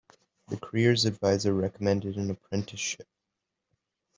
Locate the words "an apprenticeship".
2.17-3.07